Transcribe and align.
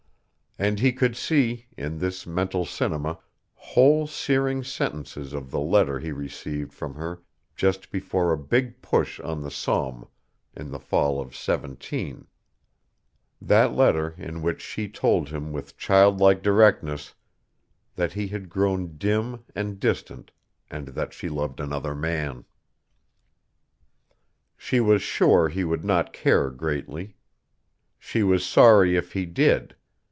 And 0.59 0.79
he 0.79 0.91
could 0.91 1.15
see, 1.15 1.65
in 1.75 1.97
this 1.97 2.27
mental 2.27 2.65
cinema, 2.65 3.17
whole 3.55 4.05
searing 4.05 4.63
sentences 4.63 5.33
of 5.33 5.49
the 5.49 5.61
letter 5.61 5.97
he 5.99 6.11
received 6.11 6.71
from 6.73 6.93
her 6.95 7.21
just 7.55 7.89
before 7.89 8.31
a 8.31 8.37
big 8.37 8.79
push 8.81 9.19
on 9.21 9.41
the 9.41 9.49
Somme 9.49 10.07
in 10.55 10.69
the 10.69 10.77
fall 10.79 11.19
of 11.19 11.35
'17 11.35 12.27
that 13.41 13.73
letter 13.73 14.13
in 14.17 14.43
which 14.43 14.61
she 14.61 14.87
told 14.89 15.29
him 15.29 15.51
with 15.51 15.77
child 15.77 16.19
like 16.19 16.43
directness 16.43 17.15
that 17.95 18.13
he 18.13 18.27
had 18.27 18.47
grown 18.49 18.97
dim 18.97 19.43
and 19.55 19.79
distant 19.79 20.31
and 20.69 20.89
that 20.89 21.11
she 21.11 21.27
loved 21.29 21.59
another 21.61 21.95
man. 21.95 22.43
She 24.57 24.79
was 24.81 25.01
sure 25.01 25.47
he 25.49 25.63
would 25.63 25.85
not 25.85 26.13
care 26.13 26.51
greatly. 26.51 27.15
She 27.97 28.21
was 28.21 28.45
sorry 28.45 28.95
if 28.95 29.13
he 29.13 29.25
did. 29.25 29.75